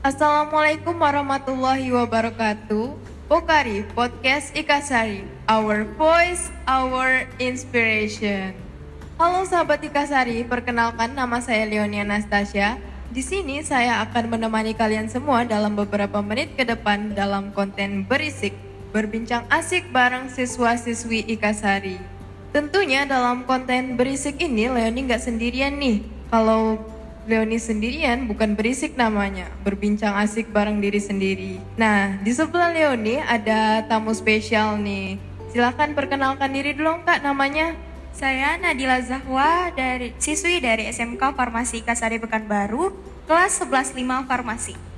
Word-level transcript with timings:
Assalamualaikum 0.00 0.96
warahmatullahi 0.96 1.92
wabarakatuh. 1.92 2.96
Pokari 3.28 3.84
Podcast 3.92 4.56
Ikasari, 4.56 5.28
our 5.44 5.84
voice, 6.00 6.48
our 6.64 7.28
inspiration. 7.36 8.56
Halo 9.20 9.44
sahabat 9.44 9.84
Ikasari, 9.84 10.48
perkenalkan 10.48 11.12
nama 11.12 11.44
saya 11.44 11.68
Leonia 11.68 12.08
Anastasia. 12.08 12.80
Di 13.12 13.20
sini 13.20 13.60
saya 13.60 14.00
akan 14.08 14.32
menemani 14.32 14.72
kalian 14.72 15.12
semua 15.12 15.44
dalam 15.44 15.76
beberapa 15.76 16.24
menit 16.24 16.56
ke 16.56 16.64
depan 16.64 17.12
dalam 17.12 17.52
konten 17.52 18.08
berisik, 18.08 18.56
berbincang 18.90 19.46
asik 19.50 19.90
bareng 19.90 20.30
siswa-siswi 20.30 21.26
Ikasari. 21.32 21.98
Tentunya 22.54 23.04
dalam 23.04 23.44
konten 23.44 24.00
berisik 24.00 24.40
ini 24.40 24.70
Leoni 24.70 25.06
nggak 25.06 25.22
sendirian 25.22 25.76
nih. 25.76 26.00
Kalau 26.32 26.80
Leoni 27.26 27.58
sendirian 27.58 28.30
bukan 28.30 28.54
berisik 28.54 28.94
namanya, 28.94 29.50
berbincang 29.66 30.14
asik 30.14 30.54
bareng 30.54 30.78
diri 30.78 31.02
sendiri. 31.02 31.52
Nah, 31.74 32.16
di 32.22 32.30
sebelah 32.30 32.70
Leoni 32.70 33.18
ada 33.18 33.82
tamu 33.84 34.14
spesial 34.14 34.78
nih. 34.78 35.18
Silahkan 35.50 35.90
perkenalkan 35.90 36.54
diri 36.54 36.72
dulu 36.72 37.02
kak 37.02 37.26
namanya. 37.26 37.74
Saya 38.16 38.56
Nadila 38.56 39.04
Zahwa 39.04 39.68
dari 39.76 40.16
siswi 40.16 40.56
dari 40.62 40.88
SMK 40.88 41.36
Farmasi 41.36 41.84
Kasari 41.84 42.16
Pekanbaru, 42.16 42.94
kelas 43.28 43.60
115 43.60 44.24
Farmasi. 44.24 44.95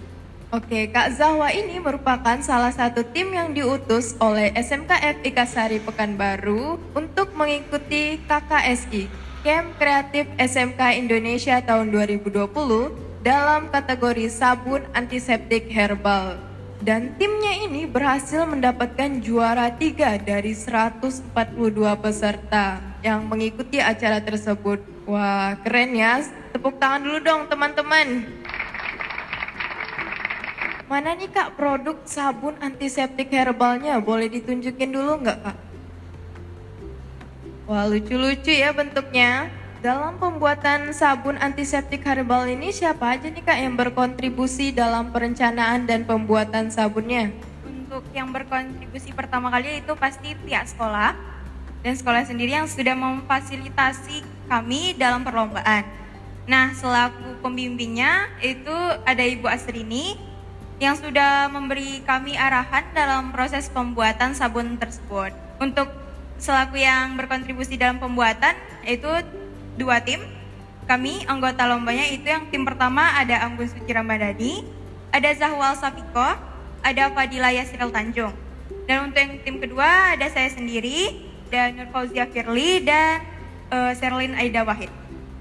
Oke, 0.49 0.89
Kak 0.89 1.13
Zahwa 1.13 1.53
ini 1.53 1.77
merupakan 1.77 2.41
salah 2.41 2.73
satu 2.73 3.05
tim 3.05 3.37
yang 3.37 3.53
diutus 3.53 4.17
oleh 4.17 4.49
SMK 4.57 5.21
FI 5.21 5.31
Kasari 5.37 5.77
Pekanbaru 5.77 6.81
untuk 6.97 7.37
mengikuti 7.37 8.17
KKSI, 8.25 9.13
Camp 9.45 9.77
Kreatif 9.77 10.25
SMK 10.41 11.05
Indonesia 11.05 11.61
tahun 11.61 11.93
2020 11.93 12.49
dalam 13.21 13.69
kategori 13.69 14.33
sabun 14.33 14.89
antiseptik 14.97 15.69
herbal. 15.69 16.41
Dan 16.81 17.13
timnya 17.21 17.69
ini 17.69 17.85
berhasil 17.85 18.49
mendapatkan 18.49 19.21
juara 19.21 19.77
3 19.77 20.17
dari 20.17 20.57
142 20.57 21.29
peserta 22.01 22.81
yang 23.05 23.29
mengikuti 23.29 23.85
acara 23.85 24.25
tersebut. 24.25 24.81
Wah, 25.05 25.61
keren 25.61 25.93
ya. 25.93 26.25
Tepuk 26.57 26.81
tangan 26.81 27.05
dulu 27.05 27.21
dong 27.21 27.53
teman-teman. 27.53 28.25
Mana 30.89 31.13
nih 31.13 31.29
kak 31.29 31.53
produk 31.53 32.01
sabun 32.09 32.57
antiseptik 32.65 33.29
herbalnya? 33.29 34.01
Boleh 34.01 34.33
ditunjukin 34.33 34.89
dulu 34.89 35.21
nggak 35.21 35.39
kak? 35.45 35.57
Wah 37.69 37.85
lucu-lucu 37.85 38.49
ya 38.49 38.73
bentuknya. 38.73 39.53
Dalam 39.85 40.17
pembuatan 40.17 40.97
sabun 40.97 41.37
antiseptik 41.37 42.01
herbal 42.09 42.49
ini 42.49 42.73
siapa 42.73 43.15
aja 43.15 43.29
nih 43.29 43.45
kak 43.45 43.59
yang 43.61 43.77
berkontribusi 43.77 44.73
dalam 44.73 45.13
perencanaan 45.13 45.85
dan 45.85 46.09
pembuatan 46.09 46.73
sabunnya? 46.73 47.37
Untuk 47.69 48.09
yang 48.17 48.33
berkontribusi 48.33 49.13
pertama 49.13 49.53
kali 49.53 49.85
itu 49.85 49.93
pasti 49.93 50.33
pihak 50.41 50.73
sekolah 50.73 51.13
dan 51.85 51.95
sekolah 52.01 52.25
sendiri 52.25 52.57
yang 52.57 52.67
sudah 52.67 52.97
memfasilitasi 52.97 54.25
kami 54.49 54.97
dalam 54.97 55.21
perlombaan. 55.21 55.85
Nah, 56.49 56.73
selaku 56.73 57.45
pembimbingnya 57.45 58.33
itu 58.41 58.73
ada 59.05 59.21
Ibu 59.21 59.45
Astrini 59.53 60.28
yang 60.79 60.95
sudah 60.95 61.51
memberi 61.51 62.03
kami 62.07 62.39
arahan 62.39 62.87
dalam 62.95 63.35
proses 63.35 63.67
pembuatan 63.71 64.35
sabun 64.35 64.79
tersebut. 64.79 65.35
Untuk 65.59 65.91
selaku 66.39 66.79
yang 66.79 67.19
berkontribusi 67.19 67.75
dalam 67.75 67.99
pembuatan 67.99 68.55
itu 68.87 69.11
dua 69.75 69.99
tim. 70.03 70.23
Kami 70.89 71.29
anggota 71.29 71.69
lombanya 71.69 72.09
itu 72.09 72.25
yang 72.25 72.49
tim 72.49 72.65
pertama 72.65 73.13
ada 73.13 73.45
Anggun 73.45 73.69
Suci 73.69 73.93
Ramadhani, 73.93 74.65
ada 75.13 75.29
Zahwal 75.37 75.77
Safiko, 75.77 76.33
ada 76.81 77.13
Fadila 77.13 77.53
Yasril 77.53 77.93
Tanjung. 77.93 78.33
Dan 78.89 79.13
untuk 79.13 79.21
yang 79.21 79.37
tim 79.45 79.61
kedua 79.61 80.17
ada 80.17 80.33
saya 80.33 80.49
sendiri, 80.49 81.29
dan 81.53 81.77
Nur 81.77 81.89
Fauzia 81.93 82.29
Firly 82.29 82.85
dan 82.85 83.25
uh, 83.73 83.93
Serlin 83.97 84.37
Aida 84.37 84.65
Wahid. 84.65 84.93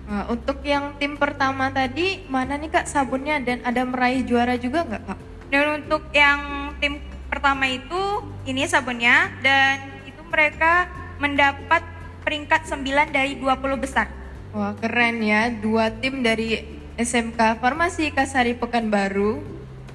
Nah, 0.07 0.23
untuk 0.31 0.63
yang 0.63 0.95
tim 0.95 1.19
pertama 1.19 1.67
tadi 1.67 2.23
mana 2.31 2.55
nih 2.55 2.71
kak 2.71 2.87
sabunnya 2.87 3.43
dan 3.43 3.59
ada 3.67 3.83
meraih 3.83 4.23
juara 4.23 4.55
juga 4.55 4.87
nggak 4.87 5.03
kak? 5.03 5.19
Dan 5.47 5.83
untuk 5.83 6.07
yang 6.11 6.71
tim 6.77 6.99
pertama 7.31 7.67
itu 7.67 8.23
ini 8.47 8.67
sabunnya 8.67 9.31
dan 9.43 10.03
itu 10.07 10.19
mereka 10.27 10.87
mendapat 11.19 11.83
peringkat 12.23 12.67
9 12.67 13.15
dari 13.15 13.39
20 13.39 13.79
besar. 13.79 14.11
Wah 14.55 14.73
keren 14.79 15.21
ya, 15.21 15.51
dua 15.51 15.91
tim 15.91 16.23
dari 16.23 16.63
SMK 16.97 17.61
Farmasi 17.61 18.09
Kasari 18.09 18.57
Pekanbaru 18.57 19.43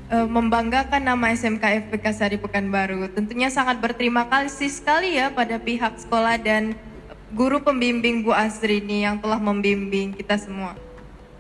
e, 0.07 0.17
membanggakan 0.29 1.03
nama 1.03 1.33
SMK 1.35 1.89
FP 1.89 1.93
Kasari 1.99 2.39
Pekanbaru. 2.39 3.11
Tentunya 3.11 3.51
sangat 3.51 3.81
berterima 3.81 4.29
kasih 4.29 4.71
sekali 4.71 5.19
ya 5.19 5.33
pada 5.33 5.59
pihak 5.59 5.99
sekolah 5.99 6.39
dan 6.39 6.77
guru 7.33 7.65
pembimbing 7.65 8.23
Bu 8.23 8.31
Asrini 8.37 9.09
yang 9.09 9.19
telah 9.19 9.41
membimbing 9.41 10.13
kita 10.15 10.37
semua. 10.37 10.77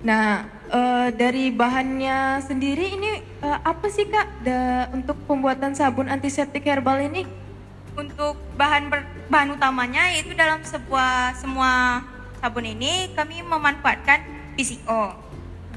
Nah, 0.02 0.50
e, 0.66 0.80
dari 1.14 1.54
bahannya 1.54 2.42
sendiri 2.42 2.98
ini 2.98 3.12
e, 3.22 3.48
apa 3.62 3.86
sih 3.86 4.10
kak 4.10 4.42
da, 4.42 4.90
untuk 4.90 5.14
pembuatan 5.30 5.78
sabun 5.78 6.10
antiseptik 6.10 6.66
herbal 6.66 6.98
ini? 6.98 7.22
Untuk 7.94 8.34
bahan 8.58 8.90
ber, 8.90 9.06
bahan 9.30 9.54
utamanya 9.54 10.10
itu 10.18 10.34
dalam 10.34 10.58
sebuah 10.66 11.38
semua 11.38 12.02
sabun 12.42 12.66
ini 12.66 13.14
kami 13.14 13.46
memanfaatkan 13.46 14.26
PCO. 14.58 15.14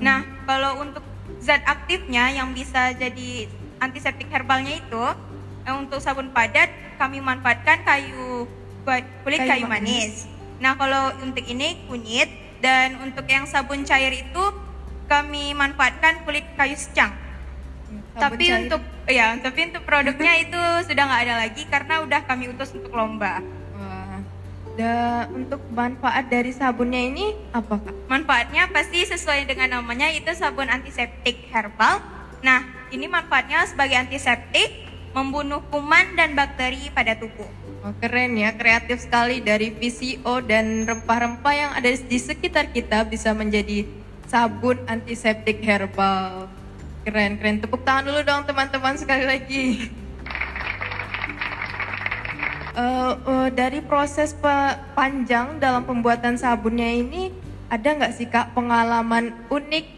Nah, 0.02 0.26
kalau 0.50 0.82
untuk 0.82 1.06
zat 1.38 1.62
aktifnya 1.70 2.34
yang 2.34 2.50
bisa 2.58 2.98
jadi 2.98 3.46
antiseptik 3.78 4.28
herbalnya 4.34 4.82
itu 4.82 5.04
eh, 5.70 5.76
untuk 5.76 6.02
sabun 6.02 6.34
padat 6.34 6.74
kami 6.98 7.22
manfaatkan 7.22 7.86
kayu 7.86 8.50
kulit 8.86 9.40
kayu, 9.46 9.50
Kayu 9.50 9.66
manis. 9.70 10.26
Nah, 10.58 10.74
kalau 10.78 11.14
untuk 11.22 11.46
ini 11.46 11.86
kunyit 11.86 12.45
dan 12.60 13.00
untuk 13.02 13.26
yang 13.28 13.48
sabun 13.48 13.84
cair 13.84 14.12
itu 14.14 14.44
kami 15.06 15.54
manfaatkan 15.54 16.26
kulit 16.26 16.46
kayu 16.58 16.76
secang. 16.76 17.14
Sabun 18.16 18.20
tapi 18.20 18.46
cair. 18.48 18.60
untuk 18.66 18.82
ya, 19.06 19.28
tapi 19.40 19.60
untuk 19.70 19.84
produknya 19.84 20.34
itu 20.44 20.62
sudah 20.88 21.04
nggak 21.06 21.22
ada 21.30 21.36
lagi 21.46 21.64
karena 21.68 21.94
udah 22.02 22.22
kami 22.26 22.52
utus 22.52 22.74
untuk 22.74 22.92
lomba. 22.96 23.44
Wah, 23.76 24.20
da, 24.80 24.94
untuk 25.32 25.62
manfaat 25.72 26.28
dari 26.32 26.52
sabunnya 26.56 27.02
ini 27.02 27.36
apa 27.52 27.80
kak? 27.80 27.96
Manfaatnya 28.08 28.72
pasti 28.72 29.04
sesuai 29.06 29.46
dengan 29.46 29.82
namanya 29.82 30.10
itu 30.10 30.32
sabun 30.34 30.72
antiseptik 30.72 31.48
herbal. 31.52 32.02
Nah, 32.42 32.62
ini 32.94 33.10
manfaatnya 33.10 33.66
sebagai 33.66 33.98
antiseptik, 33.98 34.85
membunuh 35.16 35.64
kuman 35.72 36.20
dan 36.20 36.36
bakteri 36.36 36.92
pada 36.92 37.16
tubuh. 37.16 37.48
Wah, 37.80 37.96
keren 38.04 38.36
ya, 38.36 38.52
kreatif 38.52 39.08
sekali 39.08 39.40
dari 39.40 39.72
VCO 39.72 40.44
dan 40.44 40.84
rempah-rempah 40.84 41.56
yang 41.56 41.72
ada 41.72 41.88
di 41.88 42.20
sekitar 42.20 42.76
kita 42.76 43.08
bisa 43.08 43.32
menjadi 43.32 43.88
sabun 44.28 44.76
antiseptik 44.92 45.64
herbal. 45.64 46.52
Keren, 47.08 47.40
keren. 47.40 47.64
Tepuk 47.64 47.88
tangan 47.88 48.12
dulu 48.12 48.20
dong 48.28 48.44
teman-teman 48.44 49.00
sekali 49.00 49.24
lagi. 49.24 49.66
Eh, 52.76 53.14
eh, 53.16 53.48
dari 53.56 53.80
proses 53.80 54.36
pe- 54.36 54.76
panjang 55.00 55.64
dalam 55.64 55.88
pembuatan 55.88 56.36
sabunnya 56.36 56.92
ini 56.92 57.32
ada 57.72 57.96
nggak 57.96 58.12
sih 58.12 58.28
kak 58.28 58.52
pengalaman 58.52 59.32
unik? 59.48 59.95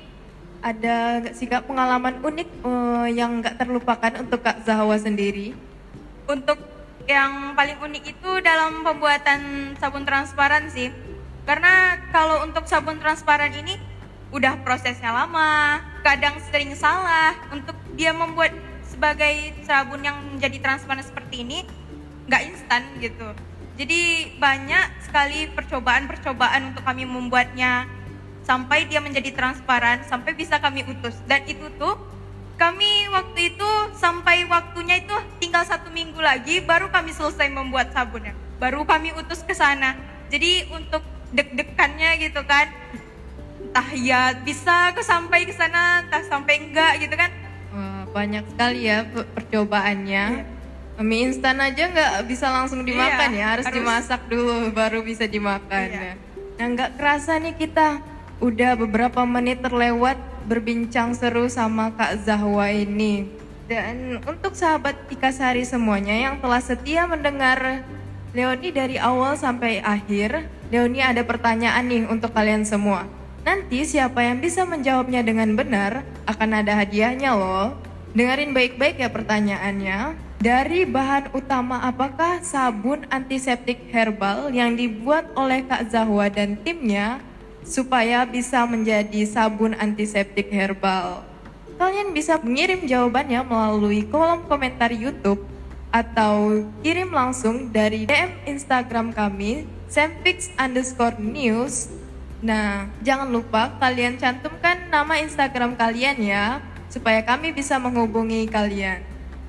Ada 0.62 1.22
nggak 1.22 1.36
sih 1.38 1.46
kak 1.46 1.70
pengalaman 1.70 2.18
unik 2.26 2.50
eh, 2.66 3.08
yang 3.14 3.42
nggak 3.42 3.62
terlupakan 3.62 4.14
untuk 4.18 4.42
kak 4.42 4.66
Zahwa 4.66 4.98
sendiri? 4.98 5.54
Untuk 6.26 6.58
yang 7.08 7.56
paling 7.56 7.80
unik 7.80 8.04
itu 8.18 8.30
dalam 8.44 8.84
pembuatan 8.84 9.74
sabun 9.80 10.04
transparan 10.04 10.68
sih. 10.74 10.92
Karena 11.48 11.96
kalau 12.12 12.44
untuk 12.44 12.68
sabun 12.68 13.00
transparan 13.00 13.54
ini 13.56 13.80
udah 14.36 14.60
prosesnya 14.68 15.16
lama, 15.16 15.80
kadang 16.04 16.36
sering 16.52 16.76
salah. 16.76 17.32
Untuk 17.54 17.78
dia 17.96 18.12
membuat 18.12 18.52
sebagai 18.84 19.56
sabun 19.64 20.04
yang 20.04 20.20
menjadi 20.36 20.60
transparan 20.60 21.06
seperti 21.06 21.48
ini 21.48 21.64
nggak 22.28 22.44
instan 22.44 22.84
gitu. 23.00 23.32
Jadi 23.78 24.34
banyak 24.42 25.06
sekali 25.06 25.48
percobaan-percobaan 25.54 26.74
untuk 26.74 26.84
kami 26.84 27.06
membuatnya 27.06 27.86
sampai 28.48 28.88
dia 28.88 29.04
menjadi 29.04 29.36
transparan, 29.36 30.08
sampai 30.08 30.32
bisa 30.32 30.56
kami 30.58 30.88
utus. 30.88 31.20
Dan 31.28 31.44
itu 31.44 31.68
tuh 31.76 32.00
kami 32.56 32.88
waktu 33.12 33.52
itu 33.54 33.70
sampai 33.94 34.48
waktunya 34.48 35.04
itu 35.04 35.12
tinggal 35.38 35.68
satu 35.68 35.92
minggu 35.92 36.18
lagi 36.18 36.64
baru 36.64 36.88
kami 36.88 37.12
selesai 37.12 37.52
membuat 37.52 37.92
sabunnya. 37.92 38.32
Baru 38.58 38.88
kami 38.88 39.12
utus 39.14 39.44
ke 39.44 39.52
sana. 39.52 40.00
Jadi 40.32 40.64
untuk 40.72 41.04
deg-degannya 41.30 42.24
gitu 42.24 42.40
kan, 42.48 42.72
entah 43.60 43.88
ya 43.94 44.32
bisa 44.40 44.96
ke 44.96 45.04
sampai 45.04 45.44
ke 45.44 45.52
sana, 45.52 46.08
entah 46.08 46.24
sampai 46.24 46.64
enggak 46.64 47.04
gitu 47.04 47.14
kan. 47.14 47.30
Banyak 48.08 48.48
sekali 48.48 48.88
ya 48.88 49.04
pe- 49.04 49.28
percobaannya. 49.36 50.56
Mie 50.98 51.30
instan 51.30 51.62
aja 51.62 51.86
nggak 51.86 52.26
bisa 52.26 52.50
langsung 52.50 52.82
dimakan 52.82 53.30
Iya, 53.30 53.38
ya, 53.38 53.46
harus, 53.54 53.66
harus- 53.70 53.78
dimasak 53.78 54.22
dulu 54.26 54.74
baru 54.74 55.06
bisa 55.06 55.30
dimakan. 55.30 55.88
Iya. 55.94 56.14
Nah 56.58 56.68
nggak 56.74 56.98
kerasa 56.98 57.38
nih 57.38 57.54
kita 57.54 58.02
udah 58.38 58.78
beberapa 58.78 59.26
menit 59.26 59.66
terlewat 59.66 60.18
berbincang 60.46 61.18
seru 61.18 61.50
sama 61.50 61.92
Kak 61.94 62.24
Zahwa 62.24 62.70
ini. 62.70 63.28
Dan 63.68 64.24
untuk 64.24 64.56
sahabat 64.56 64.96
Ikasari 65.12 65.68
semuanya 65.68 66.16
yang 66.16 66.40
telah 66.40 66.64
setia 66.64 67.04
mendengar 67.04 67.84
Leoni 68.32 68.72
dari 68.72 68.96
awal 68.96 69.36
sampai 69.36 69.84
akhir, 69.84 70.48
Leoni 70.72 71.04
ada 71.04 71.26
pertanyaan 71.28 71.84
nih 71.84 72.08
untuk 72.08 72.32
kalian 72.32 72.64
semua. 72.64 73.10
Nanti 73.44 73.84
siapa 73.88 74.24
yang 74.24 74.44
bisa 74.44 74.64
menjawabnya 74.68 75.24
dengan 75.24 75.56
benar 75.56 76.04
akan 76.28 76.64
ada 76.64 76.80
hadiahnya 76.80 77.32
loh. 77.36 77.76
Dengerin 78.16 78.52
baik-baik 78.56 79.00
ya 79.00 79.10
pertanyaannya. 79.12 80.00
Dari 80.38 80.86
bahan 80.86 81.34
utama 81.34 81.82
apakah 81.82 82.46
sabun 82.46 83.10
antiseptik 83.10 83.90
herbal 83.90 84.54
yang 84.54 84.78
dibuat 84.78 85.34
oleh 85.34 85.66
Kak 85.66 85.90
Zahwa 85.90 86.30
dan 86.30 86.62
timnya 86.62 87.18
supaya 87.68 88.24
bisa 88.24 88.64
menjadi 88.64 89.28
sabun 89.28 89.76
antiseptik 89.76 90.48
herbal? 90.48 91.28
Kalian 91.76 92.16
bisa 92.16 92.40
mengirim 92.40 92.88
jawabannya 92.88 93.44
melalui 93.46 94.08
kolom 94.08 94.48
komentar 94.48 94.90
YouTube 94.90 95.44
atau 95.92 96.66
kirim 96.82 97.12
langsung 97.12 97.70
dari 97.70 98.08
DM 98.08 98.34
Instagram 98.50 99.14
kami 99.14 99.68
sempix 99.92 100.50
underscore 100.58 101.20
news. 101.20 101.92
Nah, 102.42 102.90
jangan 103.02 103.30
lupa 103.30 103.76
kalian 103.78 104.18
cantumkan 104.18 104.90
nama 104.90 105.20
Instagram 105.22 105.74
kalian 105.78 106.18
ya, 106.22 106.46
supaya 106.88 107.22
kami 107.22 107.54
bisa 107.54 107.78
menghubungi 107.78 108.46
kalian. 108.50 109.02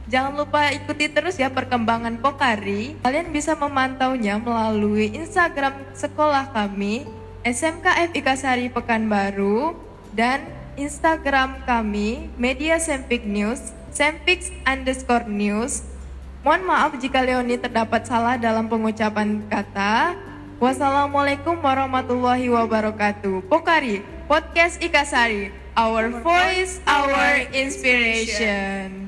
Jangan 0.09 0.41
lupa 0.41 0.73
ikuti 0.73 1.05
terus 1.13 1.37
ya 1.37 1.53
perkembangan 1.53 2.17
Pokari. 2.25 2.97
Kalian 3.05 3.29
bisa 3.29 3.53
memantaunya 3.61 4.41
melalui 4.41 5.13
Instagram 5.13 5.77
sekolah 5.93 6.49
kami, 6.57 7.05
SMKF 7.49 8.13
Ikasari 8.13 8.69
Pekanbaru, 8.69 9.73
dan 10.13 10.45
Instagram 10.77 11.65
kami, 11.65 12.29
Media 12.37 12.77
Sempik 12.77 13.25
News, 13.25 13.73
Sempix 13.89 14.53
underscore 14.69 15.25
news. 15.25 15.81
Mohon 16.45 16.63
maaf 16.69 16.93
jika 17.01 17.25
Leoni 17.25 17.57
terdapat 17.57 18.05
salah 18.05 18.37
dalam 18.37 18.69
pengucapan 18.69 19.41
kata. 19.49 20.13
Wassalamualaikum 20.61 21.57
warahmatullahi 21.65 22.53
wabarakatuh. 22.53 23.49
Pokari, 23.49 24.05
Podcast 24.29 24.85
Ikasari, 24.85 25.49
Our 25.73 26.21
Voice, 26.21 26.85
Our 26.85 27.49
Inspiration. 27.49 29.08